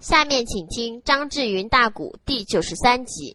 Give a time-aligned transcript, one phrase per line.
[0.00, 3.34] 下面请听张志云大鼓第九十三集。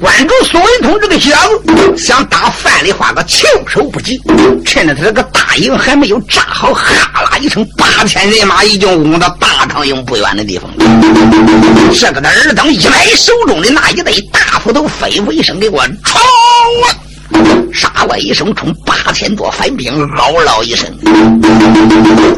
[0.00, 4.18] 关注苏文通这个小子，想打范丽花个措手不及。
[4.64, 10.84] 趁着他这个大营还没有扎好，哈啦一声，八千人马已经攻到大唐营不远的地方了。
[11.92, 14.40] 这个的二等一来手中的那一对大
[14.76, 16.20] 头，吩咐一声：“给我冲
[16.84, 16.92] 啊！”
[17.72, 20.86] 杀我一声，冲八千多反兵，嗷嗷一声，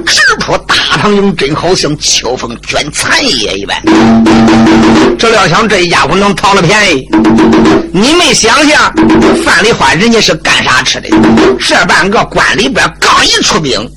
[0.07, 3.77] 直扑大唐营，真好像秋风卷残叶一般。
[5.19, 7.09] 这料想这一家伙能讨了便宜，
[7.93, 8.93] 你没想想，
[9.45, 11.09] 范丽花人家是干啥吃的？
[11.59, 13.89] 这半个关里边刚一出兵。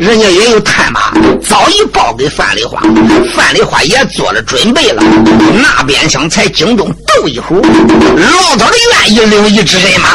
[0.00, 1.12] 人家也有探马，
[1.46, 2.80] 早已报给范丽花，
[3.34, 5.02] 范丽花也做了准备了。
[5.60, 10.10] 那边厢才惊动窦一虎，老早的愿意领一支人马。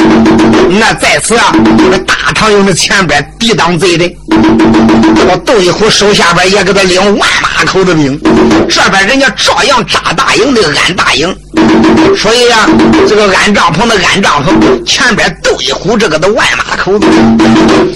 [0.79, 1.53] 那在此啊，
[1.91, 8.19] 那大唐营的前边抵挡贼的，我窦一虎手下边也给他领万马口的兵，
[8.69, 11.35] 这边人家照样扎大营的安大营。
[12.17, 12.67] 所以呀，
[13.07, 17.05] 这个安帐篷的安帐篷前边窦一虎这个的万马口子，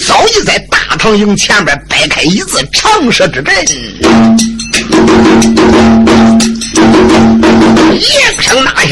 [0.05, 3.55] 早已在大唐营前边摆开一字长蛇之阵。
[7.93, 8.01] 一
[8.41, 8.87] 声呐喊，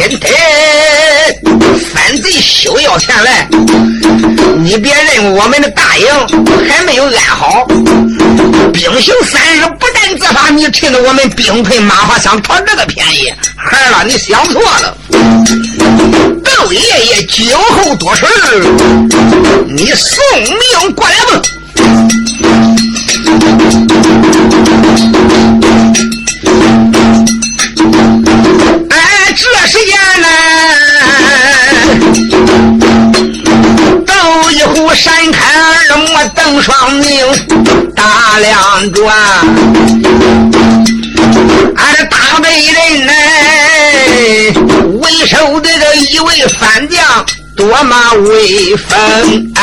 [1.93, 3.47] 反贼休要前来！
[4.57, 6.05] 你别认为我们的大营
[6.67, 7.65] 还没有安好，
[8.73, 14.97] 兵行三日不战自杀，你趁着我们兵退马乏想讨这个便宜，孩儿啊，你想错了！
[16.43, 18.25] 窦爷爷酒后多事
[19.67, 21.41] 你送命过来吧！
[28.89, 28.95] 哎，
[29.35, 30.27] 这时间呢，
[34.05, 34.11] 斗
[34.51, 37.09] 一壶山开二目瞪双明，
[37.95, 39.03] 打两转。
[41.75, 42.75] 俺这大北人
[43.05, 43.11] 呢，
[45.01, 47.25] 为首的这一位番将。
[47.55, 47.95] 多么
[48.27, 49.53] 威风，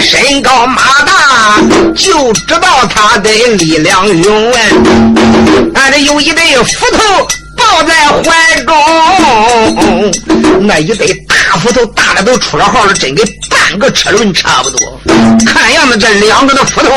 [0.00, 1.60] 身高马大，
[1.94, 4.52] 就知道他的力量勇。
[5.74, 10.12] 俺这有一对斧头抱在怀中，
[10.60, 15.00] 那一对大斧头大的都出了号了，真跟半个车轮差不多。
[15.44, 16.88] 看样子这两个的斧头，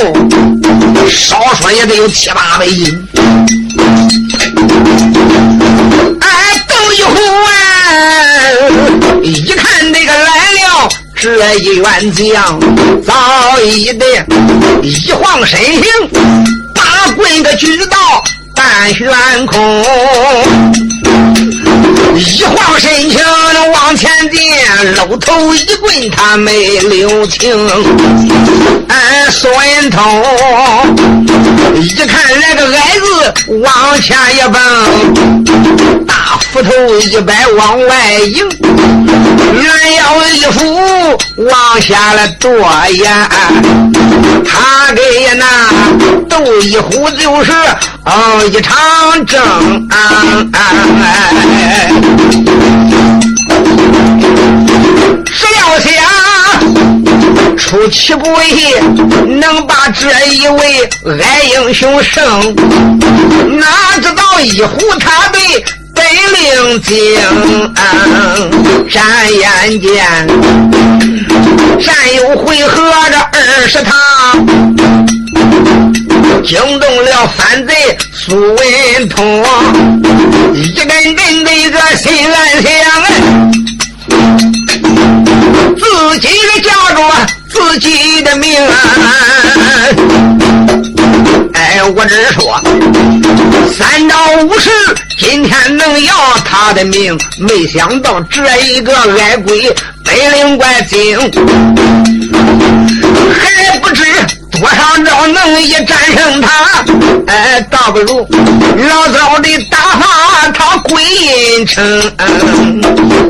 [1.09, 3.07] 少说也得有七八百斤。
[11.21, 12.59] 这一员将
[13.05, 14.03] 早已的
[14.81, 15.83] 一晃身形，
[16.73, 17.95] 把棍个举到
[18.55, 19.05] 半悬
[19.45, 19.85] 空，
[22.15, 23.19] 一晃身形
[23.71, 24.51] 往前进，
[24.95, 27.55] 露头一棍他没留情。
[28.87, 29.53] 哎，孙
[29.91, 30.01] 通
[31.79, 33.31] 一看来个矮子
[33.63, 34.59] 往前一蹦，
[36.11, 42.51] 大斧头一摆往外迎，拦腰一斧往下了剁
[43.05, 43.29] 呀，
[44.45, 45.01] 他给
[45.37, 45.69] 那
[46.27, 47.53] 斗一虎就是
[48.03, 49.41] 哦一场争。
[55.33, 55.93] 谁料想
[57.57, 58.75] 出其不意，
[59.39, 60.89] 能把这一位
[61.21, 62.53] 矮英雄胜，
[63.57, 65.39] 哪知道一虎他被
[66.11, 66.93] 本领精，
[68.89, 68.99] 眨
[69.29, 69.87] 眼间
[71.79, 73.95] 战友回合这二十趟，
[76.43, 77.73] 惊动了反贼
[78.11, 79.45] 苏文通，
[80.53, 80.85] 一阵
[81.15, 82.69] 阵的个心暗想。
[85.77, 86.99] 自己的家着
[87.49, 88.69] 自己的命啊！
[91.93, 92.59] 我只说
[93.77, 94.69] 三招五十，
[95.17, 96.13] 今天能要
[96.45, 101.19] 他的命，没想到这一个矮鬼本领怪精，
[103.33, 104.03] 还不知。
[104.59, 106.85] 多少招能一战胜他？
[107.27, 108.27] 哎，倒不如
[108.89, 111.83] 老早的打发他归阴城。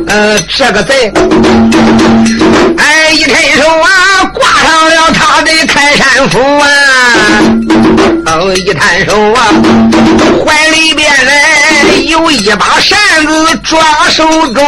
[0.08, 1.12] 呃，这个贼，
[2.78, 6.68] 哎，一伸手啊，挂上了他的开山斧啊。
[8.28, 9.52] 哦，一摊手啊，
[10.46, 11.32] 怀里边来
[12.08, 13.80] 有一把扇子抓
[14.10, 14.24] 手
[14.54, 14.62] 中。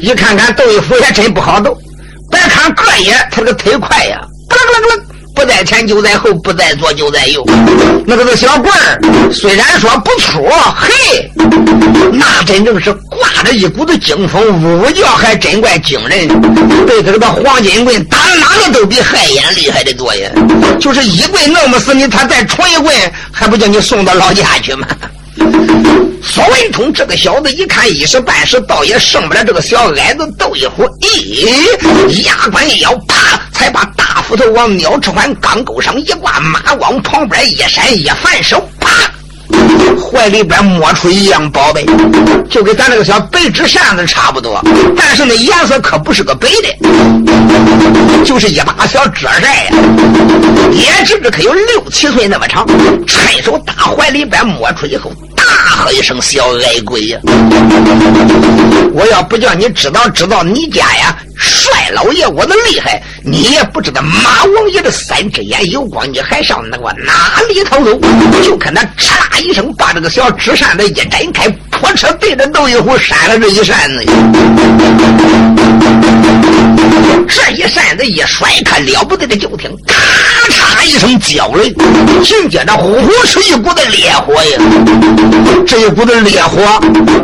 [0.00, 1.76] 一看看豆腐也真不好斗。
[2.30, 5.02] 别看个也，他这个腿快呀，咯咯咯咯，
[5.36, 7.44] 不在前就在后，不在左就在右。
[8.06, 11.30] 那个个小棍儿虽然说不粗，嘿，
[12.10, 16.26] 那真正是挂着一股子精风，呜呜叫，还真怪惊人。
[16.86, 20.30] 被这个黄金棍打哪个都比害眼厉害的多呀！
[20.80, 22.94] 就是一棍弄不死你，他再冲一棍，
[23.30, 24.88] 还不叫你送到老家去吗？
[26.22, 33.84] 苏文通这个小子一看一时半时倒也胜不了这个小矮子斗一虎，咦，牙关一咬，啪，才把
[34.26, 38.90] 斧头往鸟翅环钢钩上一挂，马往旁边一闪，一反手，啪，
[39.96, 41.86] 怀里边摸出一样宝贝，
[42.50, 44.60] 就跟咱这个小白纸扇子差不多，
[44.96, 49.70] 但是那颜色可不是个白的，就是一把小折扇呀，
[50.72, 52.66] 也只是可有六七岁那么长，
[53.06, 55.12] 趁手打怀里边摸出以后。
[55.46, 57.18] 大喝一声：“小矮鬼呀！
[58.92, 68.00] 我要不叫你知道知道你家呀，帅老爷我的厉害，你也不知道马王爷的三只眼有光，你还上那个哪里头走？
[68.42, 74.04] 就看他哧啦一声，把这个小纸扇子一展开，破车对着窦一虎扇了这一扇子。
[77.28, 79.94] 这一扇子一甩，可了不得的，就听咔
[80.86, 81.68] 一声叫雷，
[82.22, 84.60] 紧接着呼呼是一股的烈火呀！
[85.66, 86.62] 这一股的烈火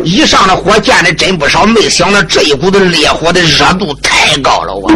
[0.03, 4.89] 一上的火，见的真不少，没想到这一股的烈火的热度太高了我！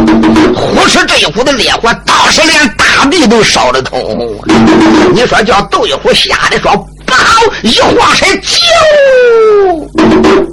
[0.54, 4.38] 呼哧这一股的烈火，倒是连大地都烧得通红。
[5.14, 6.70] 你说叫窦一虎吓得说。
[7.08, 7.40] 不好！
[7.62, 8.50] 一晃身，就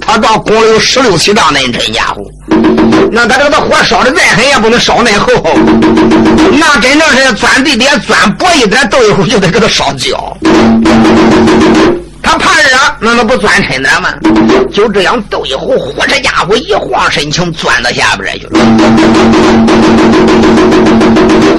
[0.00, 2.22] 他到宫里有十六七丈那真家伙，
[3.12, 5.28] 那他这个火烧的再狠也不能烧那厚，
[6.52, 10.36] 那真正是钻地底下钻薄一点，斗一壶就得给他烧焦。
[12.22, 12.68] 他怕热，
[12.98, 14.08] 那能不钻沉点吗？
[14.72, 18.58] 就这样，斗一壶火这家伙一晃身情，钻到下边去了。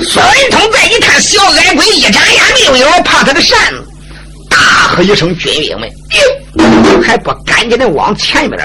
[0.01, 2.43] 孙文通再一看，小矮鬼一眨眼
[2.73, 3.86] 没有影，怕他的扇子。
[4.57, 5.87] 大喝一声，军兵们
[7.03, 8.59] 还不赶紧的往前边，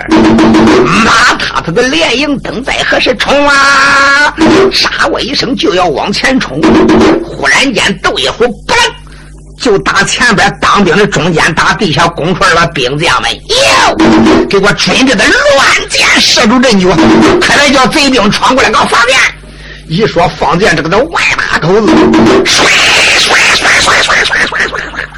[1.04, 4.34] 马踏他的连营灯在何时冲啊？
[4.72, 6.58] 杀我一声就要往前冲，
[7.22, 8.74] 忽然间斗一壶，嘣，
[9.60, 16.88] 就打前边当兵的中间，打地下工出来了兵将们，哟，给我准着的乱箭射住阵脚，
[17.46, 19.16] 快来叫贼兵闯过来搞方放箭！
[19.88, 21.92] 一说放箭，这个的外大口子
[22.46, 22.64] 唰。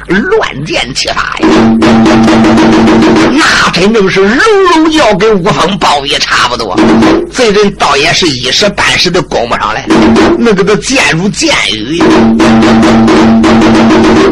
[0.07, 1.47] 乱箭齐发呀，
[3.31, 4.37] 那真正是隆
[4.73, 6.77] 隆叫，跟无风暴雨差不多。
[7.31, 9.85] 贼人倒也是一时半时的攻不上来，
[10.37, 12.01] 那个都箭如箭雨。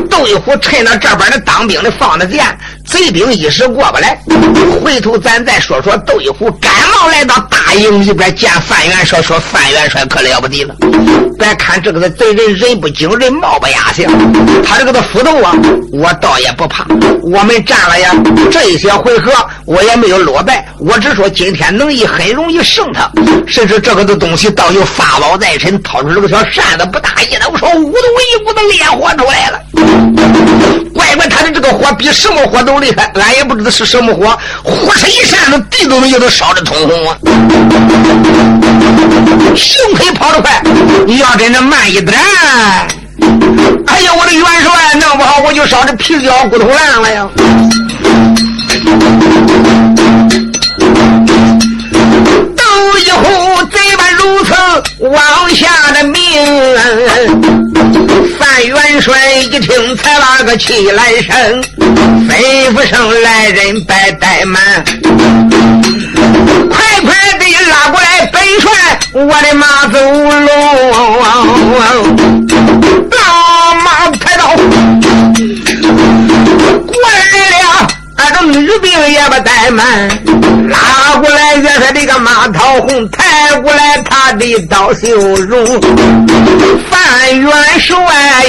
[0.10, 2.46] 窦一虎趁着这边的当兵的放的箭，
[2.86, 4.18] 贼兵一时过不来。
[4.84, 10.76] 回头咱再说说窦一虎赶忙来到大营里边见范元帅，说范元帅可了不得了。
[11.38, 14.08] 别看这个的贼人人不惊人，貌不压相，
[14.66, 15.54] 他这个的斧头啊。
[15.92, 16.84] 我倒也不怕，
[17.22, 18.12] 我们战了呀，
[18.52, 19.32] 这一些回合
[19.66, 20.68] 我也没有落败。
[20.80, 23.08] 我只说今天能一很容易胜他，
[23.46, 28.00] 甚至这个的东西倒有法宝在身，掏出这个小扇子，不大一我说，呜的
[28.34, 29.62] 一股子烈火出来了。
[30.96, 37.16] 怪怪他的这个火比什么火都厉害，俺也不知道是什么火，火是一扇子，地都能叫他烧的通红啊！
[39.56, 40.60] 幸亏跑得快，
[41.06, 42.18] 你要真的慢一点。
[43.88, 47.28] 哎呀，我的元帅，弄不好我就烧的皮焦骨头烂了呀！
[52.56, 52.64] 斗
[53.00, 54.54] 一壶贼般如此
[55.00, 55.16] 往
[55.56, 56.20] 下的命，
[58.40, 64.84] 范元帅一听才拉个气来声，吩咐声来人别怠慢，
[66.70, 68.72] 快快的拉过来本帅，
[69.14, 70.52] 我的马走龙。
[73.14, 74.48] 大马抬刀，
[76.86, 77.10] 过来
[77.52, 80.10] 了，俺这女兵也不怠慢，
[80.70, 85.66] 拉过来元帅这个马桃红，抬过来他的刀秀容，
[86.90, 87.96] 范元帅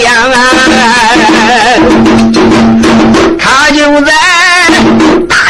[0.04, 0.10] 呀，
[3.38, 4.12] 他就在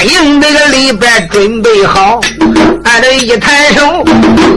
[0.04, 2.20] 营这个里边准备好。
[2.84, 4.04] 俺这一抬手，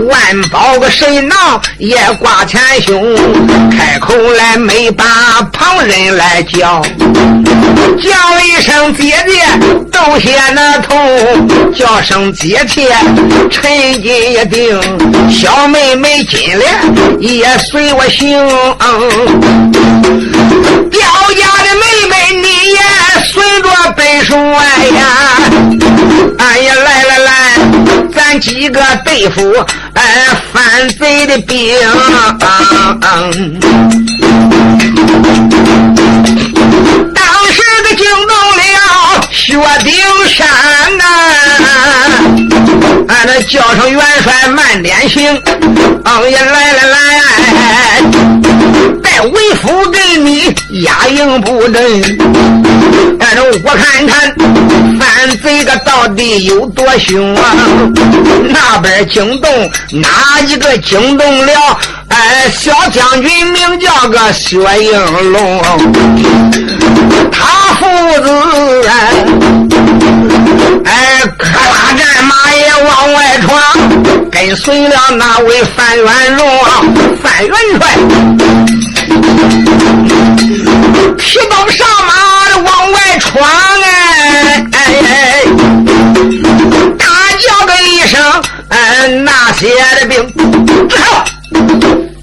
[0.07, 3.15] 万宝个神囊也挂前胸，
[3.71, 5.05] 开口来没把
[5.51, 6.81] 旁人来叫，
[7.97, 8.09] 叫
[8.45, 9.41] 一声姐姐
[9.91, 10.95] 都先那头，
[11.73, 12.93] 叫声姐姐
[13.49, 13.71] 陈
[14.03, 14.79] 金一定，
[15.31, 16.79] 小妹妹金莲
[17.19, 18.37] 也随我行，
[20.91, 20.99] 刁
[21.33, 21.66] 家的妹妹你也随着
[23.97, 25.01] 背书哎呀，
[26.37, 27.31] 俺也来来来。
[28.13, 29.41] 咱几个对付
[29.93, 31.75] 哎犯罪的兵，
[32.37, 32.53] 当
[37.51, 38.61] 时的惊动了
[39.31, 39.93] 薛丁
[40.29, 40.47] 山
[40.97, 41.03] 呐，
[43.07, 45.41] 俺那叫声元帅慢点行，
[46.05, 46.95] 嗯也来来来，
[49.21, 52.17] 为夫给你压营不阵，
[53.19, 54.35] 但是我看看
[54.99, 57.55] 犯贼个到底有多凶啊！
[58.49, 61.79] 那边惊动哪一个惊动了？
[62.09, 65.61] 哎，小将军名叫个薛应龙，
[67.31, 67.85] 他父
[68.21, 68.87] 子
[70.85, 73.51] 哎，可拉战马也往外闯，
[74.31, 76.05] 跟随了那位范元
[76.37, 76.47] 荣，
[77.21, 77.81] 范元帅，
[81.17, 83.43] 提刀上马往外闯，
[83.81, 84.75] 哎哎
[85.05, 85.43] 哎，
[86.97, 87.05] 大
[87.39, 88.21] 叫个一声，
[88.69, 90.33] 哎，那些的兵，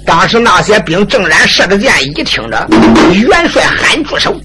[0.05, 2.67] 当时那些兵正然射着箭，一听着
[3.13, 4.35] 元帅喊住手，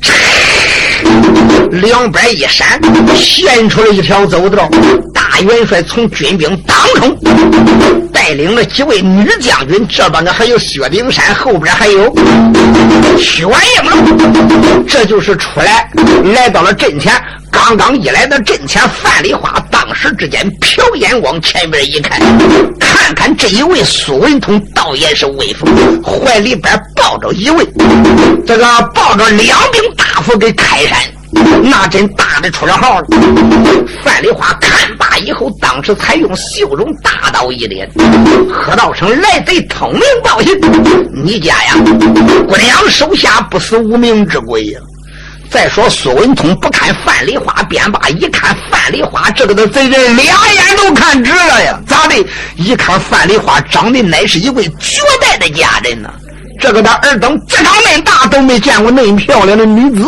[1.70, 2.80] 两边一闪，
[3.14, 4.68] 现出了一条走道。
[5.12, 7.16] 大元帅从军兵当中
[8.12, 12.12] 带领了几位女将军，这边呢还有薛丁山，后边还有
[13.16, 13.48] 薛应
[13.90, 15.88] 龙，这就是出来
[16.34, 17.12] 来到了阵前。
[17.62, 22.18] 刚刚一来到阵前，范丽花当时之间瞟眼往前边一看，
[22.80, 25.70] 看看这一位苏文通，倒也是威风，
[26.02, 27.64] 怀里边抱着一位，
[28.46, 28.64] 这个
[28.94, 30.98] 抱着两柄大斧给开山，
[31.62, 32.98] 那真大的出了号。
[32.98, 33.06] 了。
[34.02, 37.88] 范丽花看罢以后，当时才用袖中大刀一咧，
[38.50, 40.58] 喝道声：“来贼，通明报信，
[41.12, 41.74] 你家呀，
[42.48, 44.80] 姑娘手下不死无名之鬼呀！”
[45.50, 51.78] 再说苏文通不看范梨花便罢，一看范梨花这个的贼人，两眼都看直了呀！
[51.88, 52.14] 咋的？
[52.54, 56.08] 一看范梨花长得乃是一位绝代的佳人呢。
[56.60, 60.06] 这个的耳等这长恁大都没见过那么漂亮的女子。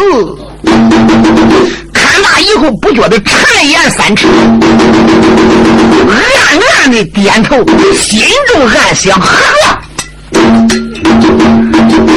[1.93, 4.29] 看那以后，不觉得馋言三尺，
[6.09, 7.57] 暗暗的点头，
[7.95, 9.82] 心中暗想：呵。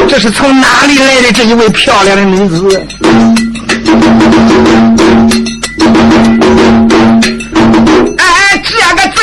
[0.07, 2.85] 这是从哪里来的这一位漂亮的女子？
[8.17, 9.19] 哎，这个贼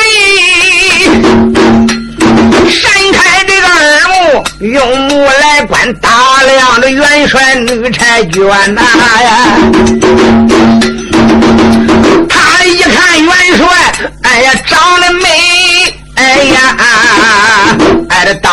[2.69, 8.81] 闪开这个耳目，用目来观大量的元帅女婵娟呐
[9.23, 9.29] 呀！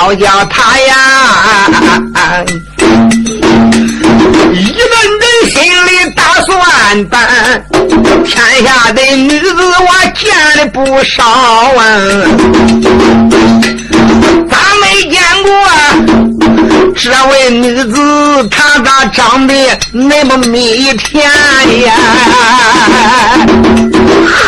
[0.00, 0.96] 倒叫他呀，
[4.50, 7.62] 一顿人心里打算盘，
[8.24, 11.78] 天下的女子我见的不少啊，
[14.50, 15.52] 咋没见过
[16.96, 18.48] 这位女子？
[18.50, 19.54] 她咋长得
[19.92, 21.30] 那么蜜甜
[21.82, 21.92] 呀？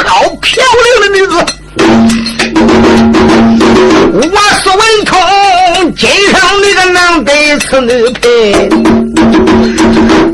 [0.06, 1.44] 好漂亮的女子！
[7.52, 8.52] 能得此女配，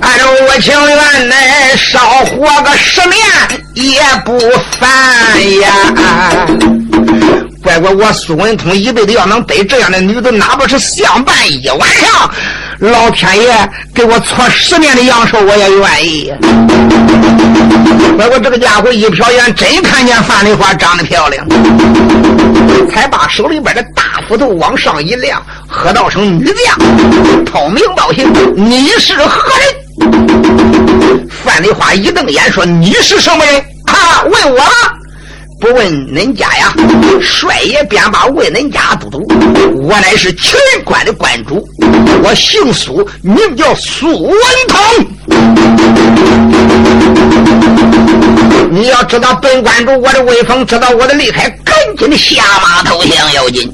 [0.01, 1.35] 按照我情愿呢
[1.77, 3.17] 少活个十年
[3.75, 4.39] 也不
[4.79, 4.89] 烦
[5.61, 5.73] 呀。
[7.63, 12.31] 乖乖，我苏文通一辈子要能得这样的女子，哪怕是相伴一晚上，
[12.79, 16.33] 老天爷给我搓十年的阳寿，我也愿意。
[18.17, 21.45] 乖乖，这个家伙一瞟眼，真看见范丽花长得漂亮，
[22.91, 26.79] 才把手里边的大斧头往上一亮，喝道声：“女将，
[27.47, 29.67] 通明报信，你是何人？”
[31.43, 33.55] 范丽花一瞪眼说：“你是什么人？
[33.87, 34.61] 啊，问我。”
[35.61, 36.75] 不问恁家呀，
[37.23, 39.27] 帅爷便把问恁家都督，
[39.83, 41.67] 我乃是秦人关的关主，
[42.23, 44.37] 我姓苏，名叫苏文
[44.69, 44.79] 通。
[48.71, 53.73] 你要知道本关主我的威风，知道我的厉害，赶紧的下马投降要紧。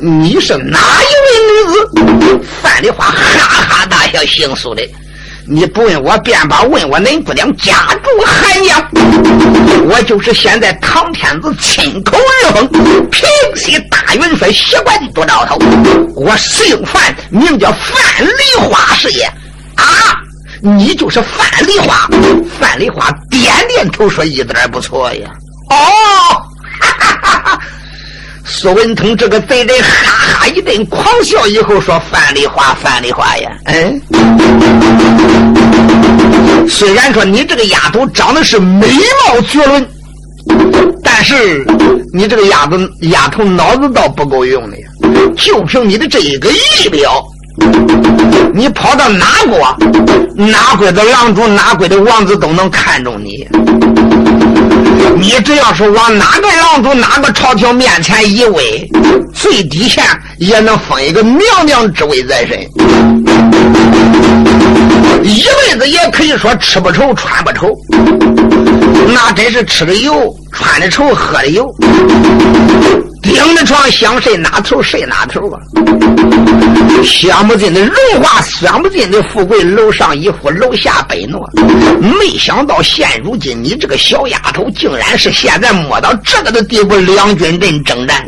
[0.00, 2.46] 你是哪一位女子？
[2.62, 3.14] 范丽花哈
[3.68, 4.82] 哈大笑，姓苏的。
[5.46, 8.90] 你不问我便罢，问我恁姑娘家住汉阳，
[9.86, 12.66] 我就是现在唐天子亲口日封
[13.10, 15.58] 平西大元帅习惯多兆头，
[16.16, 19.24] 我姓范，名叫范梨花是也。
[19.76, 20.16] 啊，
[20.64, 22.08] 你就是范丽花？
[22.58, 25.30] 范丽花点点头说：“一点不错呀。”
[25.68, 25.76] 哦，
[26.80, 27.60] 哈哈哈哈。
[28.46, 34.00] 苏文通这个贼人哈哈一顿狂笑，以后说：“范丽花，范丽花呀，嗯，
[36.66, 38.86] 虽然说你这个丫头长得是美
[39.26, 39.86] 貌绝伦，
[41.02, 41.62] 但是
[42.14, 44.86] 你这个丫头丫头脑子倒不够用的呀。
[45.36, 47.22] 就凭你的这一个仪表，
[48.52, 49.76] 你跑到哪国，
[50.36, 53.46] 哪国的郎主、哪国的王子都能看中你。
[55.16, 58.88] 你只要是往哪个郎主、哪个朝廷面前一位，
[59.32, 60.04] 最低限
[60.38, 62.60] 也能封一个娘娘之位在身，
[65.22, 67.70] 一辈子也可以说吃不愁、穿不愁。
[69.12, 71.66] 那真是吃的油，穿的愁，喝的油。
[73.22, 75.58] 顶着床想睡哪头睡哪头啊！
[77.02, 81.48] 想不尽的荣华，想不尽的富贵，楼上一副，楼下北诺。
[82.00, 88.24] 没想到现如今你这个小丫头，竟然是现在摸到这个的地步，两军阵征战，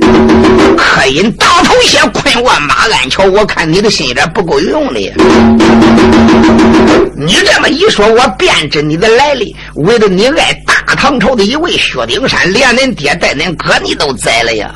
[0.77, 3.25] 可因当头先困过马鞍桥。
[3.25, 5.01] 我看你的心眼不够用的。
[7.17, 14.71] 你这么一说，我便知你的来历，为了你爱大唐朝的一位薛丁山，连恁爹带恁哥你都宰了呀！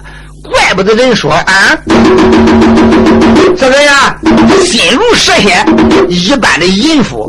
[0.51, 1.79] 怪不得人说啊，
[3.57, 4.17] 这个呀，
[4.65, 5.65] 心如蛇蝎
[6.09, 7.27] 一般的淫妇，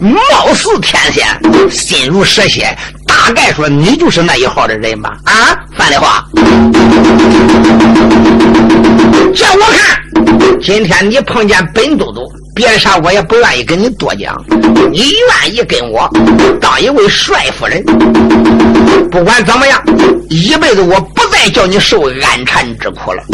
[0.00, 1.26] 貌似天仙，
[1.70, 2.76] 心如蛇蝎，
[3.06, 5.16] 大概说你就是那一号的人吧？
[5.24, 6.24] 啊，范丽华，
[9.34, 12.20] 叫我看，今天你碰见本都督。
[12.54, 14.36] 别的啥我也不愿意跟你多讲，
[14.90, 16.06] 你愿意跟我
[16.60, 17.82] 当一位帅夫人，
[19.10, 19.82] 不管怎么样，
[20.28, 23.24] 一辈子我不再叫你受安禅之苦了。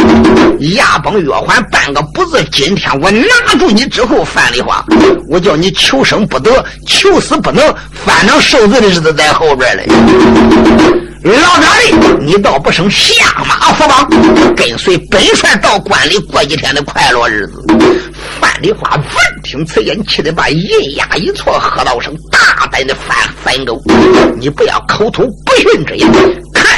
[0.74, 4.82] 牙崩月环半个不字，今天我拿住你之后，范丽花，
[5.28, 7.62] 我叫你求生不得，求死不能，
[7.92, 9.86] 反正受罪的日子在后边嘞。
[11.22, 17.62] 老张哩，你倒不生下马伏帮，跟随本帅到关里过几天的快乐日子。
[18.40, 19.04] 范丽花闻
[19.42, 23.78] 听此言，气得把银牙一错，喝道声：“大胆的范三狗，
[24.40, 26.10] 你不要口吐不逊之言！
[26.54, 26.77] 看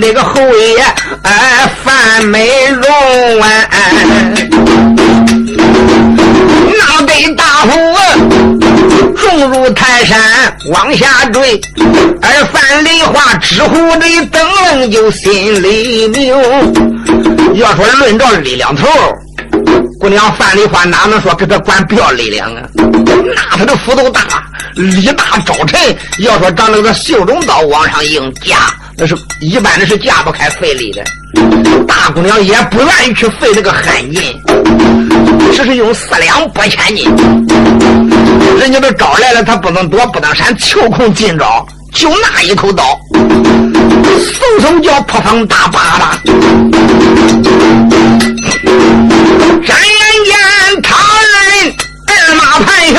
[0.00, 0.82] 那个侯爷
[1.22, 3.68] 哎，范美容哎，
[6.78, 7.70] 那对大斧
[9.16, 10.18] 重如泰山
[10.70, 11.60] 往下坠，
[12.20, 14.46] 而范梨花知乎的灯
[14.78, 16.34] 笼就心里明。
[17.54, 18.86] 要说论着力量头，
[19.98, 22.62] 姑娘范梨花哪能说跟他管不要力量啊？
[22.76, 24.20] 那他的斧头大，
[24.74, 25.80] 力大招沉。
[26.18, 28.56] 要说长那个袖中刀往上硬架，
[28.98, 31.04] 那是一般的是架不开费力的。
[31.86, 34.34] 大姑娘也不愿意去费那个狠劲，
[35.52, 37.14] 只是用四两拨千斤。
[38.58, 46.18] 人家都招来了，他不能躲，不能闪，求空进招，就那一口刀，嗖嗖叫破风打巴拉。
[49.62, 50.34] 转眼间，
[50.82, 51.74] 他二人
[52.06, 52.96] 二马盘旋，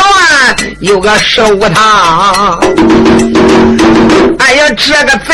[0.79, 2.59] 有个十五趟。
[4.39, 5.33] 哎呀，这个贼！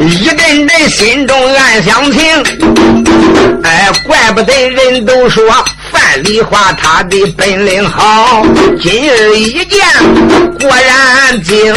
[0.00, 2.20] 一阵阵心中暗想情，
[3.62, 5.44] 哎，怪不得人都说
[5.92, 8.44] 范丽花她的本领好，
[8.80, 9.80] 今日一见
[10.60, 11.72] 果然精，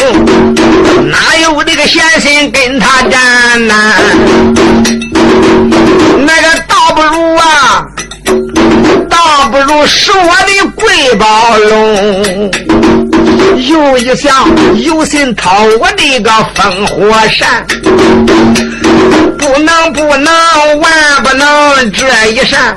[1.12, 3.75] 哪有那个闲心跟他战呢？
[6.25, 7.86] 那个倒不如啊，
[9.15, 12.51] 倒不如是我的贵宝龙。
[13.69, 14.49] 又一想，
[14.84, 17.65] 有心掏我的个风火扇，
[19.38, 22.75] 不能不能，万不能这一扇，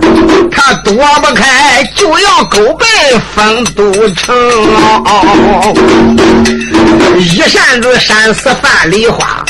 [0.53, 2.87] 他躲不开，就要勾奔
[3.35, 4.37] 丰都城。
[7.19, 9.45] 一扇子扇死范梨花，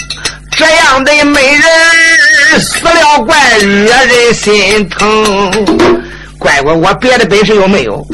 [0.56, 6.07] 这样的美人死了，怪惹人心疼。
[6.38, 8.06] 乖乖，我别的本事又没有。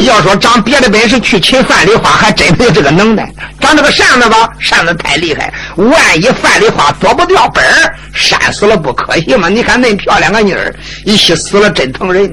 [0.00, 3.30] 要说长别的本事去擒范梨花，还真没有这个能耐。
[3.60, 9.48] 长这个扇子吧，扇子太厉害，万一范梨花躲不掉本儿，扇死了不可惜吗？
[9.48, 10.74] 你看那漂亮个妮儿，
[11.04, 12.30] 一起死了真疼人。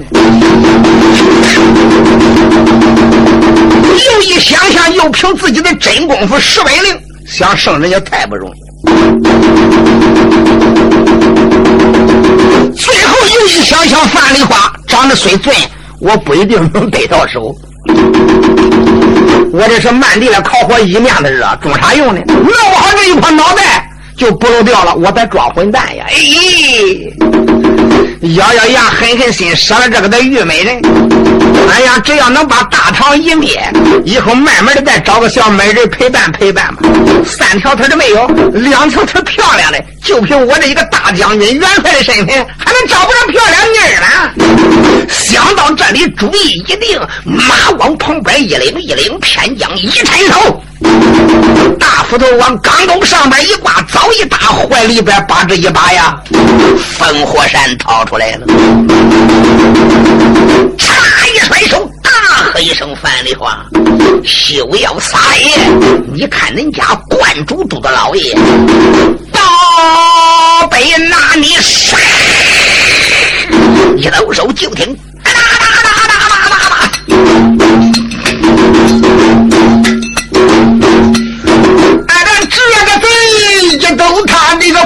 [4.05, 8.55] 又一想想，又凭自己的真功夫十本领，想胜人家太不容易。
[12.75, 15.53] 最后一想想，范梨花长得虽俊，
[15.99, 17.55] 我不一定能得到手。
[19.53, 22.21] 我这是慢地的烤火，一面子热，种啥用呢？
[22.27, 26.05] 弄不好这一破脑袋就不漏掉了，我在装混蛋呀！
[26.09, 26.15] 哎。
[28.35, 30.79] 咬咬牙，狠狠心，舍了这个的玉美人。
[31.71, 33.59] 哎呀，只要能把大唐一灭，
[34.05, 36.83] 以后慢慢的再找个小美人陪伴陪伴吧。
[37.25, 45.09] 三条腿的没有，两条腿漂亮的，就凭我这一个大将军元帅的身份，还能找不着漂亮妮儿呢？
[45.09, 50.61] 想到这里，主意一定，马往旁边一领一领，偏将一伸手。
[51.79, 56.21] 大斧头往钢钩上边一挂，早一打怀里边，把这一把呀，
[56.99, 58.45] 烽火山掏出来了。
[60.77, 62.11] 嚓一甩手，大
[62.51, 63.65] 喝一声：“范丽华，
[64.25, 65.45] 休要撒野！
[66.13, 68.35] 你看恁家观主都的老爷，
[69.31, 71.97] 刀背拿你杀！
[73.97, 75.60] 一抖手就听，哒哒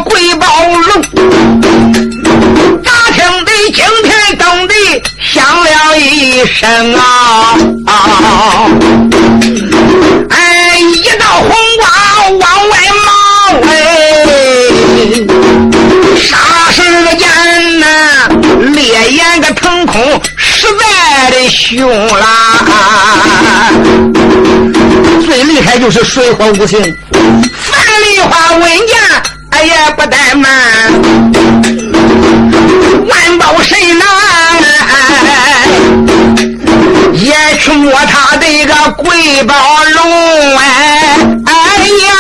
[0.04, 0.82] 鬼宝龙，
[2.84, 4.74] 大厅的惊天动地
[5.20, 7.58] 响了一声啊！
[10.30, 11.88] 哎，一道红光
[12.40, 13.10] 往外冒
[13.68, 13.74] 哎，
[16.18, 16.28] 霎
[16.74, 16.78] 时
[17.18, 17.24] 间
[17.80, 17.86] 呐，
[18.74, 22.24] 烈焰个腾空，实在的凶啦！
[25.26, 26.80] 最厉害就是水火无情。
[27.98, 28.98] 梨花文件，
[29.66, 30.52] 也不怠慢，
[33.08, 34.06] 万宝神呐，
[37.14, 39.54] 也去摸他的个贵宝
[39.96, 41.52] 龙哎，哎
[41.88, 42.14] 呀，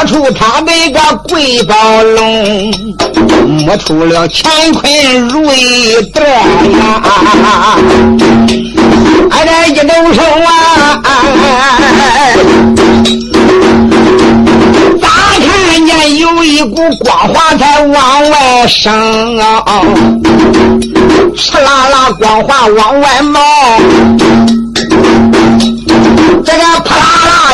[0.00, 2.72] 摸出他那个贵宝龙，
[3.66, 7.76] 摸出了乾坤如意德呀，
[9.30, 11.02] 俺这一动手啊。
[16.18, 19.82] 有一股光华在往外升啊，
[21.36, 23.40] 哧啦啦光华往外冒，
[26.44, 27.49] 这个啪啦啦，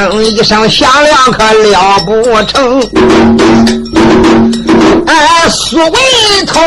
[0.00, 2.12] 嗯一声响亮可了不
[2.46, 2.80] 成。
[5.06, 5.98] 哎，苏伟
[6.46, 6.62] 通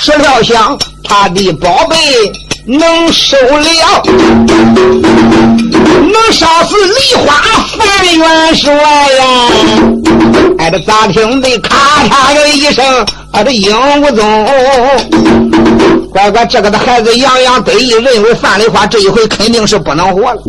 [0.00, 1.96] 是料想他的宝贝。
[2.64, 4.02] 能收了，
[6.12, 7.34] 能杀死梨花
[7.76, 8.80] 范元帅呀！
[10.58, 12.84] 哎，这咋听的咔嚓的一声，
[13.32, 14.22] 啊，这鹦鹉宗，
[16.12, 20.42] 乖乖，这个的孩子洋洋得意，认为范丽花这一回肯定是不能活了。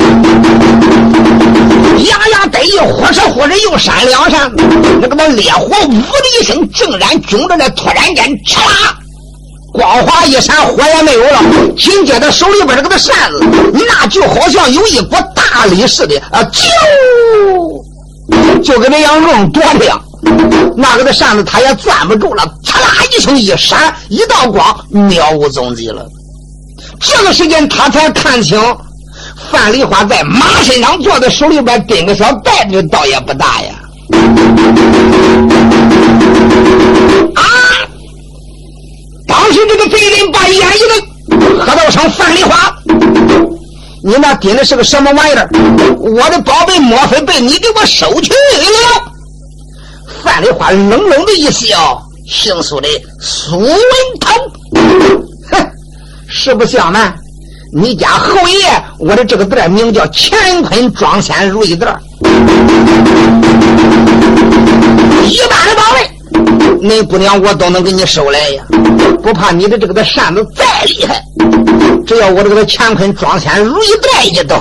[1.97, 4.51] 洋洋得意，忽哧忽哧又闪两闪，
[5.01, 6.01] 那个那烈火呜的
[6.39, 8.59] 一声，竟然军着那突然间，嚓！
[9.71, 11.41] 光华一闪，火也没有了。
[11.77, 13.41] 紧接着手里边这个扇子，
[13.73, 16.59] 那就好像有一股大力似的啊，就
[18.61, 19.97] 就跟那样硬多亮。
[20.75, 22.43] 那个的扇子他也攥不住了，
[22.73, 26.05] 嚓啦一声一闪，一道光，渺无踪迹了。
[26.99, 28.59] 这个时间他才看清，
[29.51, 33.75] 范梨花在马身上坐的，手里边拎个小袋子，倒也不大呀。
[37.35, 37.43] 啊！
[39.27, 42.75] 当时这个贼人把眼一瞪，喝道声：“范梨花，
[44.03, 45.47] 你那顶的是个什么玩意儿？
[45.99, 48.37] 我的宝贝莫非被你给我收去了？”
[50.23, 52.87] 范梨花冷冷的一笑：“姓苏的
[53.19, 53.69] 苏文
[54.19, 54.33] 通，
[55.51, 55.71] 哼，
[56.27, 57.13] 实不相瞒，
[57.73, 61.85] 你家侯爷，我的这个字名叫乾坤装仙如意字，
[65.27, 66.09] 一般的宝贝。”
[66.81, 68.63] 恁姑娘，我都能给你收来呀，
[69.21, 71.23] 不怕你的这个的扇子再厉害，
[72.05, 74.57] 只要我这个乾坤装仙如意袋一抖，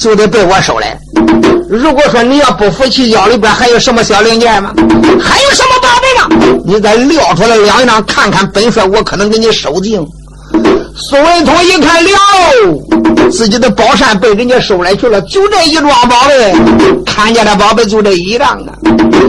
[0.00, 0.98] 就得被我收来。
[1.68, 4.72] 如果说你要不服气，腰里边还有什么小零件吗？
[5.20, 6.56] 还有什么宝贝吗？
[6.64, 10.02] 你再撂出来两张看看，本帅我可能给你收净。
[10.96, 12.10] 苏文通一看了，
[13.30, 16.54] 自己的宝扇被人家收来去了，就这一桩宝贝，
[17.04, 18.72] 看见的宝贝就这一张啊。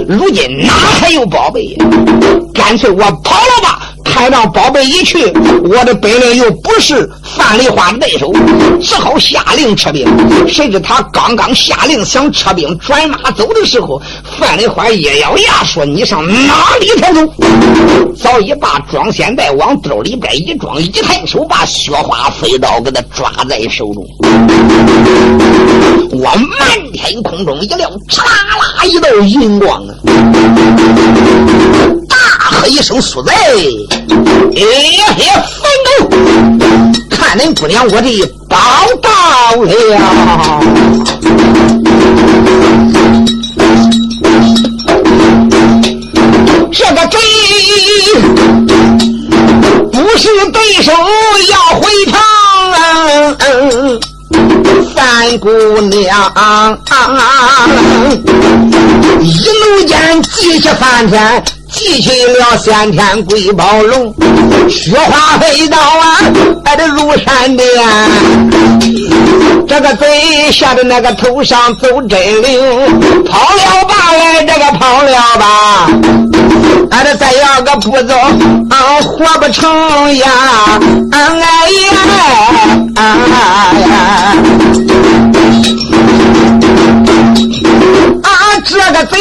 [0.07, 1.85] 如今哪还有宝贝呀？
[2.53, 3.30] 干脆我跑
[4.05, 4.11] 了吧！
[4.11, 5.25] 开仗宝贝一去，
[5.63, 8.31] 我的本领又不是范丽花的对手，
[8.81, 10.07] 只好下令撤兵。
[10.47, 14.01] 谁知他刚刚下令想撤兵转马走的时候，
[14.39, 17.21] 范丽花一咬牙说：“你上哪里才走？”
[18.15, 24.05] 早已把装仙袋往兜里边一装，一抬手把雪花飞刀给他抓在手中。
[26.11, 29.95] 我漫天空中一亮，哧啦啦一道银光啊！
[32.31, 33.33] 大喝一声：“苏贼！”
[34.55, 34.61] 哎
[34.97, 35.03] 呀，
[35.61, 36.15] 反狗！
[37.09, 38.55] 看恁姑娘我的宝
[39.01, 39.09] 到
[39.61, 39.69] 了！
[46.71, 47.17] 这个贼
[49.91, 50.91] 不是对手，
[51.49, 52.13] 要回城。
[54.95, 55.49] 三姑
[55.81, 56.31] 娘，
[59.21, 59.25] 一
[59.59, 64.13] 怒间急起翻天，记起了先天鬼宝龙，
[64.69, 66.19] 雪花飞刀啊，
[66.65, 67.67] 挨着如山巅。
[69.67, 72.59] 这个贼吓得那个头上走真灵，
[73.25, 75.89] 跑了吧来，这个跑了吧，
[76.91, 78.13] 俺这再要个不走，
[78.69, 80.27] 俺活不成呀，
[81.11, 81.47] 哎呀，
[82.95, 82.99] 哎
[83.79, 84.35] 呀，
[88.65, 89.17] 这个贼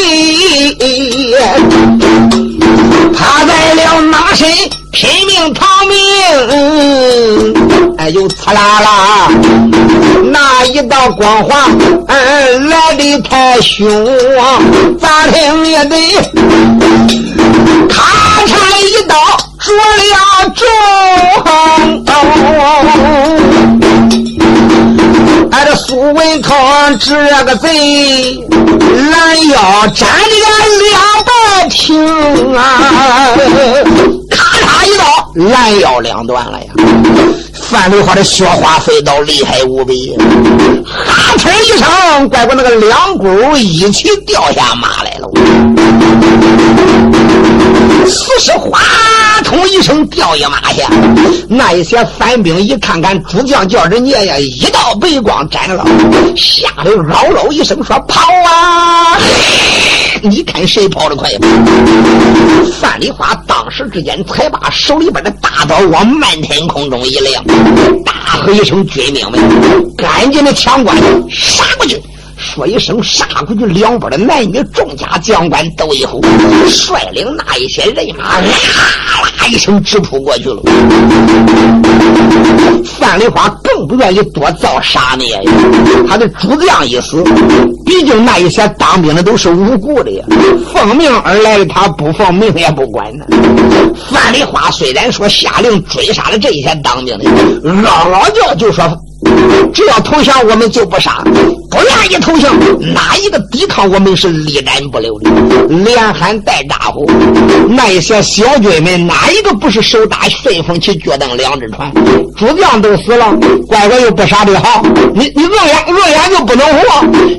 [3.15, 4.49] 趴在了马身，
[4.93, 5.97] 拼命逃命，
[7.99, 9.29] 哎呦，刺啦啦！
[10.31, 11.67] 那一道光华，
[12.07, 13.89] 嗯，来的太凶，
[14.99, 15.97] 咋听也得
[17.89, 18.03] 咔
[18.47, 18.53] 嚓
[18.85, 19.15] 一刀
[19.59, 20.67] 着了中。
[25.53, 28.39] 俺这苏文康这个贼，
[29.11, 30.47] 拦腰斩了
[30.81, 32.81] 两半挺啊！
[34.31, 36.67] 咔嚓一刀，拦腰两断了呀！
[37.53, 40.17] 范丽花的雪花飞刀厉害无比，
[40.85, 45.29] 哈哧一声，乖乖那个两股一起掉下马来了。
[48.11, 48.81] 此时哗
[49.45, 50.91] 通一声掉一马下，
[51.49, 55.85] 那一些反兵一看看主将叫人家呀，一道白光斩了，
[56.37, 59.17] 吓得嗷嗷一声说跑啊！
[60.23, 61.31] 你看谁跑得快？
[62.81, 67.43] 范丽花当时之间才把手里边的大刀往漫天空中一亮。
[68.05, 69.41] 大喝一声：“军兵们，
[69.97, 70.97] 赶紧的抢关，
[71.31, 72.03] 杀过去！”
[72.41, 76.21] 说一声“杀过去”，两边的男女众家将官都一吼，
[76.67, 78.47] 率领那一些人马，啦
[79.39, 80.63] 啦一声直扑过去了。
[82.85, 85.53] 范丽花更不愿意多造杀孽呀，
[86.09, 87.23] 他的主将一死，
[87.85, 90.25] 毕竟那一些当兵的都是无辜的呀，
[90.73, 93.25] 奉命而来的他不奉命也不管呢。
[94.11, 97.25] 范丽花虽然说下令追杀了这些当兵的，
[97.65, 98.91] 嗷嗷叫就说。
[99.75, 101.23] 只要投降，我们就不杀；
[101.71, 102.53] 不愿意投降，
[102.93, 105.31] 哪一个抵抗，我们是力斩不留的。
[105.69, 107.09] 连喊带打呼，
[107.69, 111.93] 那一些小军们，哪一个不是手打顺风旗、脚蹬两只船？
[112.37, 113.33] 主将都死了，
[113.69, 114.83] 乖乖又不杀的好，
[115.15, 116.81] 你你恶眼恶眼就不能活。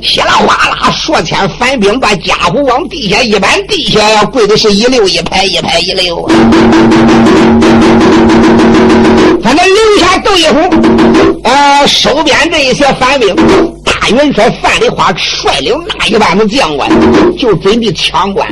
[0.02, 6.26] 稀里哗啦，数千反兵把家伙往地下一搬，地下呀跪的是一溜一排，一排一溜。
[9.42, 10.58] 反正留下窦一虎，
[11.44, 13.36] 呃，收编这一些反兵。
[14.02, 16.90] 大元帅范丽花率领那一万的将官，
[17.38, 18.48] 就准备抢关。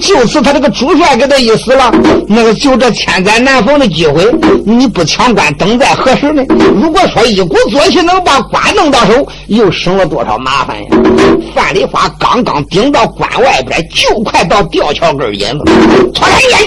[0.00, 1.92] 就是，他这个主帅给他一死了，
[2.26, 4.24] 那个就这千载难逢的机会，
[4.64, 6.42] 你不抢关，等待何时呢？
[6.74, 10.88] 如果说一鼓作气能把关弄到手，又省了多少麻烦呀？
[11.54, 15.64] 范丽花刚刚顶到关外边，就快到吊桥根儿了，
[16.14, 16.58] 突然间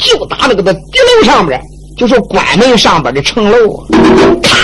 [0.00, 0.80] 就打那个的敌
[1.18, 1.60] 楼上边。
[1.96, 3.86] 就是关门上边的城楼，
[4.42, 4.58] 咔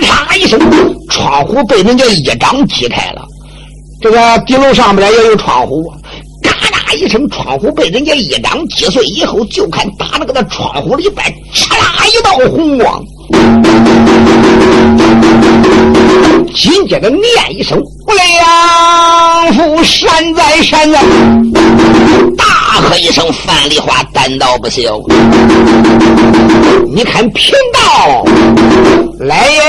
[0.00, 0.60] 咔嚓一声，
[1.08, 3.22] 窗户被人家一掌击开了。
[4.00, 5.92] 这个地楼上面也有窗户，
[6.42, 13.02] 嘎嚓一声，窗户被人家一掌击碎以后，就看打那个那窗户里边，哧啦一道红光。
[16.54, 17.78] 紧接着念一声
[18.16, 21.00] ：“两夫山在山在！”
[22.36, 22.44] 大
[22.80, 25.00] 喝一声：“范丽花胆道不小！
[26.94, 28.24] 你看贫道
[29.20, 29.60] 来耶！”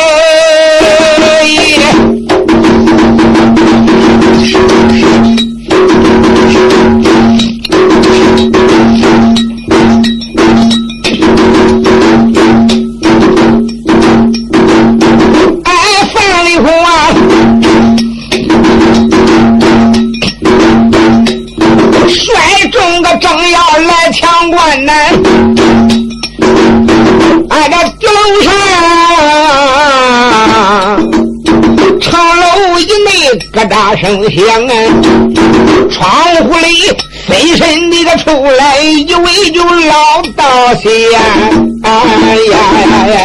[33.06, 33.10] 内
[33.52, 34.72] 咯哒声响啊，
[35.92, 36.68] 窗户里
[37.28, 40.90] 飞身的个出来一位就老道仙，
[41.84, 41.90] 哎
[42.52, 43.16] 呀呀呀！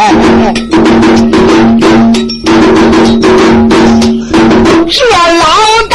[4.88, 4.94] 这
[5.38, 5.44] 老
[5.88, 5.94] 道，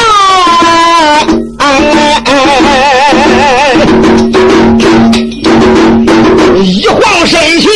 [6.63, 7.69] 一晃身形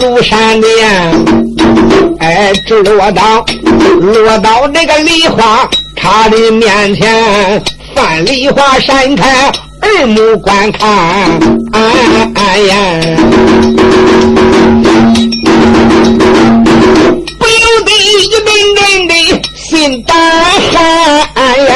[0.00, 1.13] 如闪电，哎，直
[2.84, 3.44] 落到
[4.00, 7.62] 落到那个梨花他的面前，
[7.94, 10.88] 范梨花闪开二目观看，
[11.72, 11.80] 哎
[12.34, 12.74] 哎呀，
[17.38, 18.44] 不由得一阵
[18.76, 19.14] 阵的
[19.56, 20.14] 心胆
[20.72, 20.74] 寒，
[21.34, 21.70] 哎、呀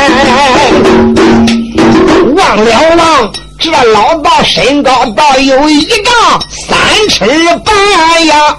[2.37, 3.33] 望了望。
[3.61, 6.79] 这老道身高到有一丈三
[7.09, 7.25] 尺
[7.65, 7.75] 半
[8.27, 8.57] 呀！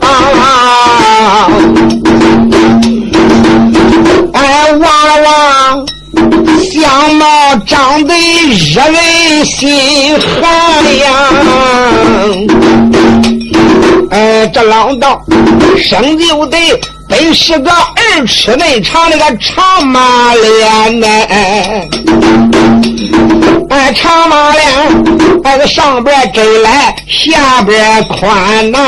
[4.34, 5.86] 哎，望了望，
[6.72, 8.13] 相貌长得
[8.74, 11.08] 惹人心寒呀！
[14.10, 15.22] 哎，这老道
[15.78, 16.58] 生就得
[17.10, 21.08] 本是个二尺内长那个长马脸呢。
[23.69, 24.63] 哎，长马脸，
[25.43, 28.80] 哎，个上边窄来，下边宽呐。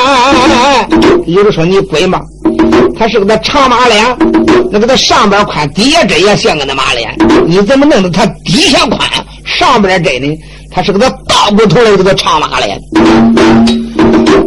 [1.26, 2.22] 有人说你鬼吗？
[2.98, 4.06] 他是个那长马脸，
[4.72, 7.12] 那个他上边宽，底下窄也像个那马脸。
[7.48, 9.00] 你怎么弄的他底下宽，
[9.46, 10.28] 上边窄呢？
[10.72, 12.80] 他是个那倒骨头来这个长马脸。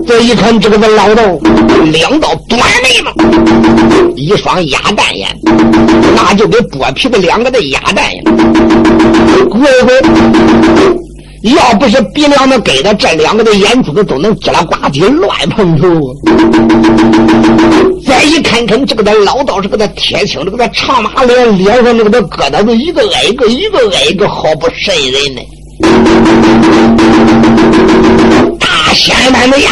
[0.07, 1.23] 这一看，这个的老道，
[1.93, 3.11] 两道短眉毛，
[4.17, 5.29] 一双鸭蛋眼，
[6.15, 8.25] 那就跟剥皮的两个的鸭蛋一样。
[9.49, 9.95] 乖乖，
[11.43, 15.87] 要不是鼻梁子给的，这两个的眼珠子都能叽啦呱唧乱碰头。
[18.07, 25.41] 再一看看这个的老道是个的铁青，这个的长马脸，脸上那个的疙瘩都一个挨一个，一个挨一个，好不瘆人呢。
[28.85, 29.71] 大仙般的牙，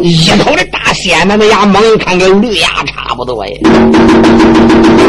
[0.00, 3.52] 一口的大仙般的牙，猛一看跟驴牙差不多呀。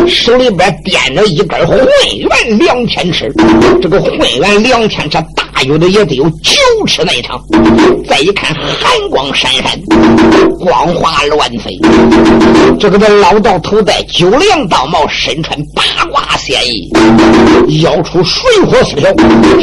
[0.10, 1.80] 手里边掂着一根混
[2.18, 3.34] 元两千尺，
[3.82, 7.42] 这个混元两千尺大约的也得有九尺那长。
[8.08, 9.80] 再一看，寒光闪闪，
[10.60, 11.80] 光华乱飞。
[12.78, 16.92] 这个的老道头戴九梁道帽，身穿八卦仙衣，
[17.82, 19.10] 腰出水火四条，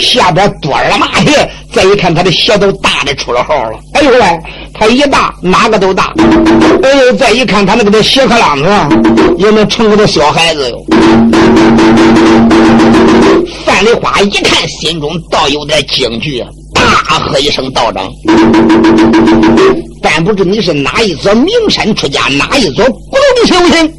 [0.01, 1.49] 下边多了麻鞋。
[1.73, 3.79] 再一看，他的鞋都大的出了号了。
[3.95, 4.21] 哎呦喂，
[4.75, 6.13] 他一大哪个都大。
[6.83, 8.69] 哎呦，再一看他那个的鞋壳啷子，
[9.39, 10.85] 也能成个的小孩子哟。
[13.65, 18.05] 范丽花一看，心中倒有点惊惧，大喝一声：“道长！”
[20.03, 23.93] 但不知你是哪一座名山出家，哪一座古的修行？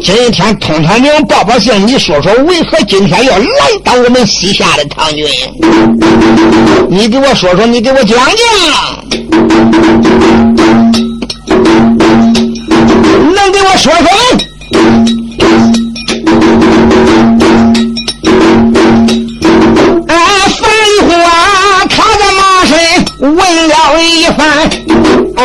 [0.00, 3.46] 今天通传令报报信，你说说为何今天要来
[3.84, 5.26] 到我们西夏的唐军？
[6.88, 9.04] 你给我说说，你给我讲讲，
[13.34, 14.08] 能给我说说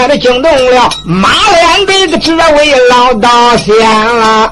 [0.07, 1.29] 这惊动了马
[1.87, 4.51] 脸的这位老道仙了，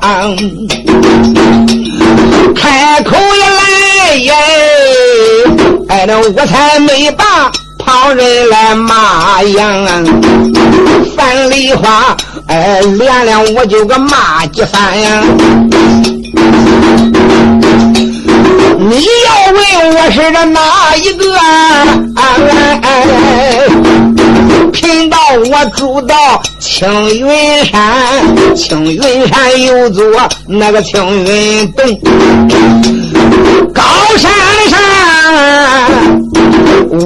[2.56, 4.34] 开口一来耶，
[5.90, 10.04] 哎，那我才没把旁人来骂呀，
[11.16, 12.16] 樊梨花，
[12.48, 15.22] 哎，连连我就个骂几番呀。
[18.84, 19.62] 你要问
[19.96, 21.26] 我是这哪一个？
[24.72, 25.18] 贫道
[25.52, 26.88] 我住到青
[27.20, 30.04] 云山，青云山有座
[30.48, 31.86] 那个青云洞，
[33.74, 33.84] 高
[34.18, 34.32] 山
[34.70, 34.80] 上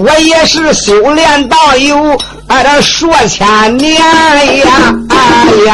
[0.04, 1.98] 我也是修炼道有
[2.48, 5.16] 啊这数千年呀，哎
[5.66, 5.72] 呀。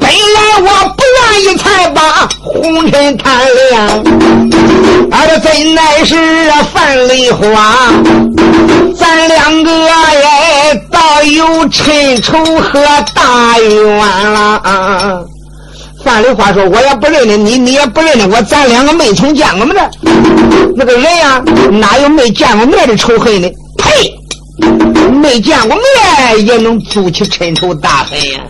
[0.00, 2.28] 本来我不愿意才把
[2.60, 3.40] 红尘贪
[3.70, 3.80] 恋，
[5.10, 6.16] 而真乃是
[6.72, 7.92] 范梨花，
[8.96, 12.80] 咱两个也倒有陈仇和
[13.14, 13.96] 大冤
[14.32, 15.24] 了。
[16.04, 19.90] 范梨花说：“我也不认得你，你也不认得我，咱两个没曾见过面的，
[20.76, 21.42] 那个人呀，
[21.72, 23.48] 哪有没见过面的仇恨呢？
[23.78, 24.14] 呸！”
[25.22, 28.40] 没见过面也能筑起深仇大恨呀！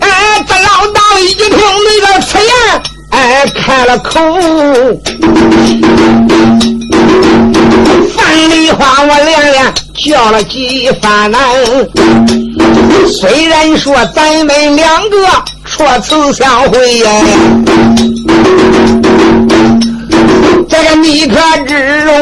[0.00, 0.06] 哎，
[0.48, 1.48] 这老道一听
[1.86, 2.50] 那个此言，
[3.10, 4.20] 哎，开了口。
[8.14, 8.18] 范
[8.50, 11.40] 梨花，我连连叫了几番难。
[13.08, 15.16] 虽然说咱们两个
[15.64, 17.10] 初次相会呀。
[20.70, 21.34] 这个你可
[21.66, 21.74] 知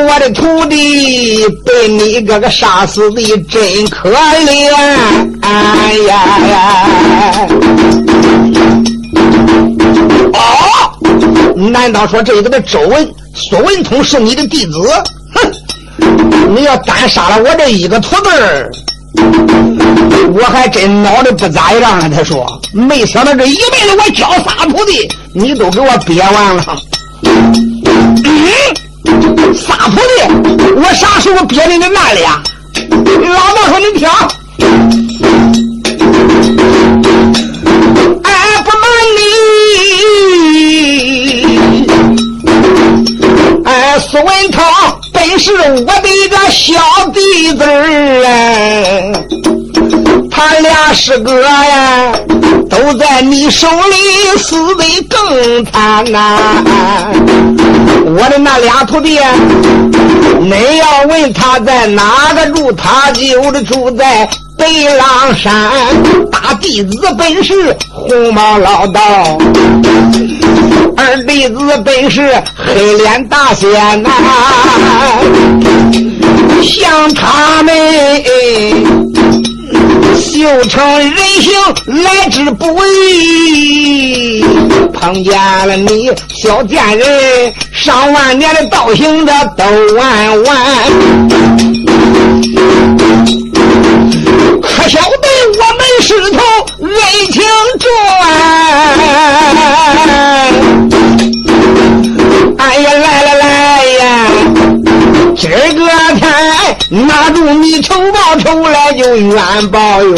[0.08, 4.74] 我的徒弟被你哥哥杀死的真可怜？
[5.42, 7.46] 哎呀呀！
[10.32, 10.38] 哦，
[11.56, 14.72] 难道说这个的周文、苏文通是你的弟子？
[15.34, 15.52] 哼！
[16.54, 18.30] 你要单杀了我这一个徒弟，
[20.32, 22.08] 我还真恼的不咋样了。
[22.08, 26.64] 他说：“没想到这一辈子我教仨徒弟，你都给我憋完了。”
[28.24, 30.18] 嗯，撒泼的，
[30.76, 32.42] 我啥时候憋的你那里啊？
[32.90, 34.08] 老道说：“你听。”
[38.24, 38.30] 哎，
[38.64, 38.84] 不瞒
[39.16, 39.20] 你，
[43.64, 44.62] 哎，苏文涛
[45.12, 46.74] 本是我的一个小
[47.12, 49.12] 弟子儿，
[50.30, 52.12] 他俩师哥呀，
[52.70, 57.12] 都在你手里死的更惨呐。
[58.06, 59.18] 我的那俩徒弟，
[60.40, 64.28] 你要问他在哪个住，他就是住在。
[64.58, 65.70] 北狼山
[66.32, 69.00] 大弟子本是红毛老道，
[70.96, 74.10] 二弟子本是黑脸大仙呐，
[76.60, 77.72] 像他们
[80.18, 81.52] 修成人形
[82.02, 84.44] 来之不易，
[84.92, 85.32] 碰见
[85.66, 89.64] 了你小贱人，上万年的道行的都
[89.96, 90.56] 玩完。
[94.60, 95.27] 可晓得
[106.90, 110.16] 拿住你仇报仇来，就冤报冤。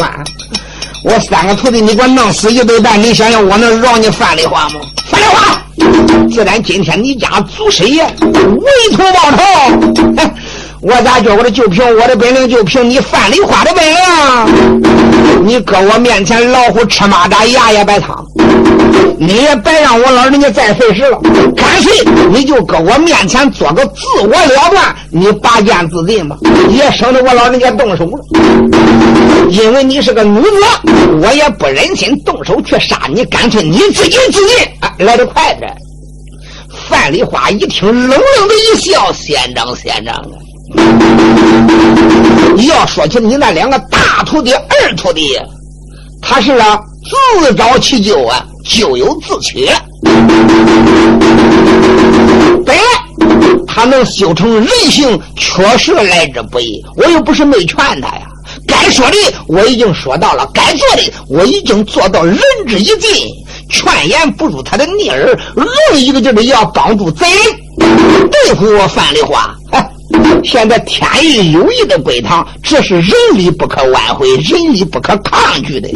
[1.02, 4.80] 我三个徒弟，你给我弄死一对半，你想想我能饶你范丽花吗？
[5.06, 5.60] 范丽花，
[6.30, 9.38] 自然今天你家祖师爷为仇报仇。
[10.82, 18.24] 我咋觉我的就凭我的本领，就凭你范丽花的本领，你搁我面前老虎吃蚂蚱，牙也白烫。
[19.18, 21.20] 你也别让我老人家再费事了，
[21.54, 21.92] 干脆
[22.30, 26.36] 你就搁我面前做个自我了断，你拔剑自尽吧，
[26.70, 28.18] 也省得我老人家动手了。
[29.50, 30.48] 因为你是个女子，
[31.22, 35.70] 我也不忍心动手去杀你，干脆你自己自尽，来得快点。
[36.88, 40.24] 范丽花一听，冷冷的一笑：“县长，县长啊！”
[42.56, 45.38] 你要说起你那两个大徒弟、二徒弟，
[46.22, 46.80] 他是啊
[47.40, 49.68] 自找其咎啊，咎由自取。
[52.64, 52.82] 本来
[53.66, 56.82] 他能修成人形，确实来之不易。
[56.96, 58.22] 我又不是没劝他呀，
[58.66, 59.16] 该说的
[59.48, 63.28] 我已经说到了，该做的我已经做到仁至义尽。
[63.68, 65.38] 劝言不如他的逆耳，
[65.92, 67.24] 硬一个劲的要帮助贼
[67.78, 69.54] 人对付我范丽花。
[70.42, 75.88] 现在天意有意的归唐，这是人力不可挽回、人力不可抗拒的。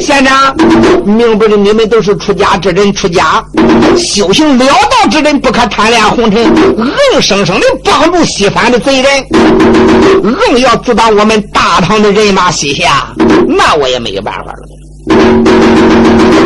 [0.00, 0.56] 县长，
[1.04, 3.44] 明白的，你们都是出家之人，出家
[3.96, 9.26] 修行了道之人，不可贪恋红尘，硬生生的帮助西番的贼人，
[10.48, 13.14] 硬要阻挡我们大唐的人马西下，
[13.46, 14.58] 那我也没有办法了。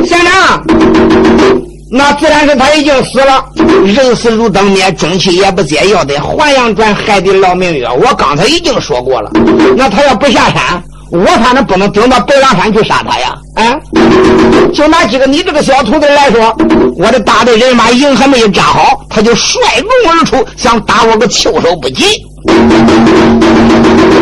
[0.04, 0.62] 县长。
[1.96, 3.44] 那自然是他已经死了，
[3.86, 7.86] 人死如灯灭，中气也不接，要得还阳转海底捞明月。
[7.86, 9.30] 我刚才已经说过了。
[9.76, 10.82] 那他要不下山，
[11.12, 13.32] 我反正不能顶到白狼山去杀他呀！
[13.54, 13.78] 啊，
[14.74, 16.52] 就拿几个你这个小徒弟来说，
[16.98, 22.04] 我的大队人马营还没有扎好，他就率众而出，想打我个措手不及。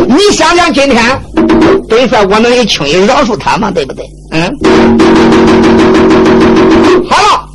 [0.06, 1.02] 你想想，今天
[1.88, 3.70] 本帅我能轻易饶恕他吗？
[3.70, 4.04] 对不对？
[4.30, 4.54] 嗯，
[7.08, 7.48] 好了。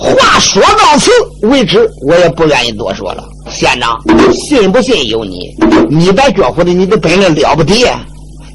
[0.00, 1.10] 话说到此
[1.48, 3.24] 为止，我也不愿意多说了。
[3.50, 4.00] 县长，
[4.32, 5.52] 信不信由你。
[5.90, 7.74] 你别觉得你的本领了不得，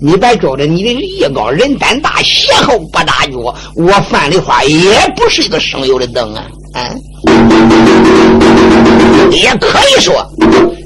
[0.02, 3.54] 你别觉得你的艺高人胆大，邪后不打脚。
[3.76, 6.46] 我范梨花也不是一个省油的灯啊！
[6.74, 6.96] 啊，
[9.32, 10.26] 也可以说，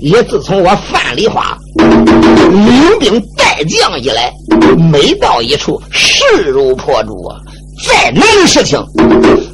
[0.02, 4.34] 也自从我范梨花领兵带将以来，
[4.92, 7.38] 每到一处势如破竹啊。
[7.86, 8.84] 再难的事情，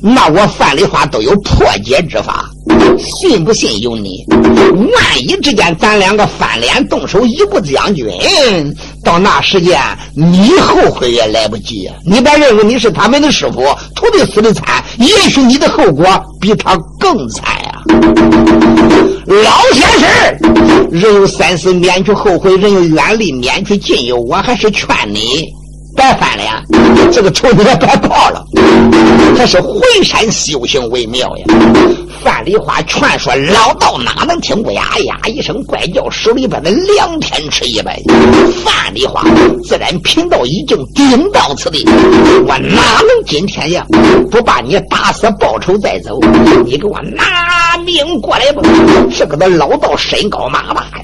[0.01, 2.49] 那我范丽花都有破解之法。
[2.97, 4.23] 信不信由你。
[4.29, 8.07] 万一之间咱两个翻脸动手，一步将军，
[9.03, 9.79] 到那时间
[10.15, 11.89] 你后悔也来不及。
[12.05, 13.61] 你别认为你是他们的师傅，
[13.95, 16.05] 徒弟死的惨，也许你的后果
[16.39, 17.81] 比他更惨啊！
[19.27, 24.17] 老先生，人有三思，免去后悔；人有远离，免去近忧。
[24.21, 25.45] 我还是劝你。
[25.95, 28.43] 别翻脸，这个仇你也别报了。
[29.37, 31.45] 还是回山修行为妙呀。
[32.23, 38.01] 范梨花劝说老道哪能听不呀呀一声怪叫，手里边的两天吃一摆，
[38.63, 39.21] 范梨花
[39.63, 41.85] 自然贫道已经顶到此地，
[42.47, 43.85] 我哪能今天呀
[44.31, 46.17] 不把你打死报仇再走？
[46.65, 48.61] 你给我拿命过来吧！
[49.13, 51.01] 这个的老道身高马大呀，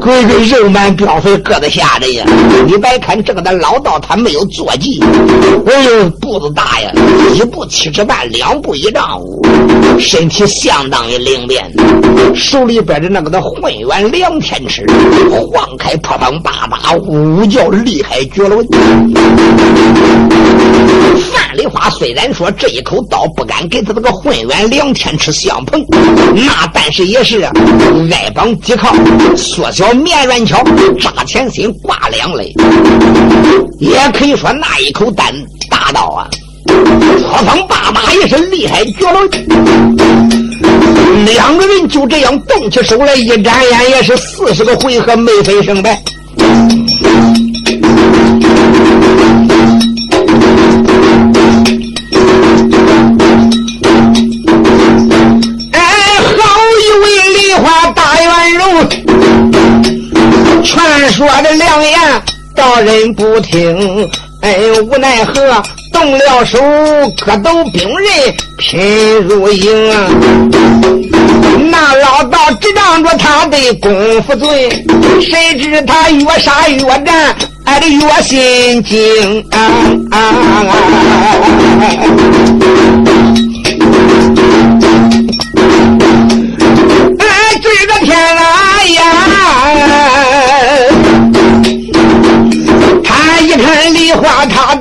[0.00, 2.26] 个个肉满膘肥，个子吓人呀！
[2.66, 4.01] 你别看这个的老道。
[4.06, 5.00] 他没有坐骑，
[5.66, 6.92] 哎呦，步子大呀，
[7.34, 9.40] 一步七尺半，两步一丈五，
[9.98, 11.72] 身体相当的灵便，
[12.34, 14.84] 手里边的那个的混元两天尺，
[15.30, 18.66] 晃开破风八八，呜叫厉害绝伦。
[21.32, 25.84] 范梨花虽然说这一口刀不敢跟他这个混元两天尺相碰，
[26.34, 28.94] 那但是也是挨帮抵靠，
[29.36, 30.62] 缩小绵软桥，
[31.00, 32.52] 扎前心挂两肋。
[33.92, 35.34] 也可以说那一口单
[35.70, 36.26] 大刀啊，
[36.66, 39.20] 破风八马也是厉害的绝了。
[41.26, 46.02] 两个人就这样动起手来，一眨眼也是四十个回合没分胜败。
[55.72, 55.80] 哎，
[56.38, 56.42] 好
[56.80, 57.04] 一位
[57.36, 58.64] 梨花大圆肉，
[60.64, 61.51] 传说的
[62.62, 62.80] 老。
[62.80, 64.08] 人不听，
[64.40, 66.58] 哎，无奈何，动了手，
[67.24, 68.08] 格斗兵刃，
[68.56, 68.80] 拼
[69.22, 69.72] 如影。
[71.70, 74.70] 那老道只仗着他的功夫最，
[75.20, 77.34] 谁知他越杀越战，
[77.64, 79.44] 挨得越心惊。
[79.50, 79.58] 啊
[80.12, 80.72] 啊啊！
[87.18, 87.26] 哎，
[87.60, 88.41] 这个天啊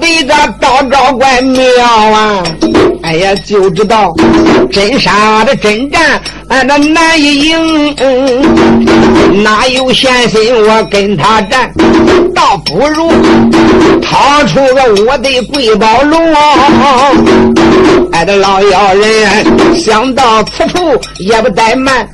[0.02, 2.43] 的个道招怪妙啊！
[3.04, 4.14] 哎呀，就知道
[4.72, 7.95] 真杀的真战，俺那难以赢。
[9.43, 11.72] 哪有闲心我跟他战？
[12.34, 13.12] 倒不如
[14.02, 16.20] 掏出个我的贵宝龙。
[18.12, 22.08] 哎，的老妖人想到此处也不怠慢。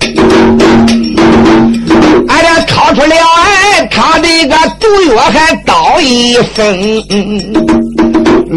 [2.28, 6.66] 俺这掏出了哎，他的个毒药还倒一分。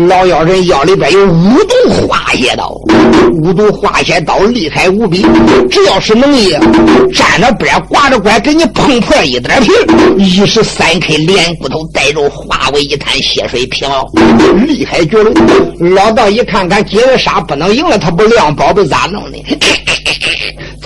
[0.08, 2.70] 老妖人腰里边有五毒化血刀，
[3.42, 5.26] 五毒化血刀厉害无比，
[5.68, 6.52] 只要是能一
[7.12, 9.72] 沾着边挂着拐，给你碰破一点皮，
[10.16, 14.08] 一时三刻连骨头带肉化为一滩血水皮毛，
[14.64, 15.32] 厉害绝了。
[15.96, 19.38] 老道一看看金沙不能赢了，他不亮宝贝咋弄呢？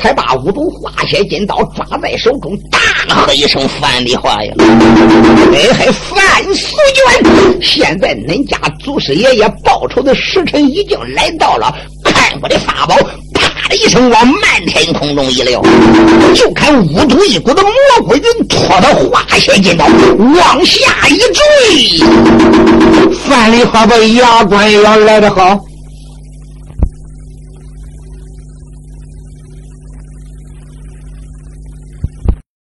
[0.05, 2.79] 才把五毒化血金刀抓在手中，大
[3.09, 4.53] 喝一声：“范梨花呀！
[4.59, 11.75] 哎嗨，范素娟，现在恁家祖师爷爷报仇的时辰已经来到了，
[12.05, 12.95] 看我的法宝！”
[13.33, 15.63] 啪的一声，往漫天空中一撂，
[16.35, 19.87] 就看五毒一股的蘑菇云拖着化血金刀
[20.19, 22.05] 往下一坠。
[23.27, 25.59] 范梨花把牙关要来得好。